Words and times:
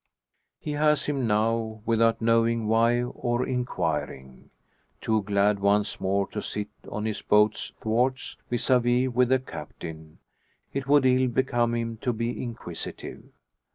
He 0.59 0.71
has 0.71 1.05
him 1.05 1.27
now, 1.27 1.81
without 1.85 2.23
knowing 2.23 2.65
why, 2.65 3.03
or 3.03 3.45
inquiring. 3.45 4.49
Too 4.99 5.21
glad 5.21 5.59
once 5.59 5.99
more 6.01 6.25
to 6.29 6.41
sit 6.41 6.69
on 6.91 7.05
his 7.05 7.21
boat's 7.21 7.69
thwarts, 7.77 8.35
vis 8.49 8.71
a 8.71 8.79
vis 8.79 9.09
with 9.09 9.29
the 9.29 9.37
Captain, 9.37 10.17
it 10.73 10.87
would 10.87 11.05
ill 11.05 11.27
become 11.27 11.75
him 11.75 11.97
to 11.97 12.13
be 12.13 12.41
inquisitive. 12.41 13.25